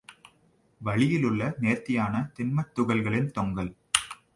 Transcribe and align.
வளியிலுள்ள 0.81 1.53
நேர்த்தியான 1.59 2.31
திண்மத் 2.39 2.73
துகள்களின் 2.79 3.31
தொங்கல். 3.39 3.73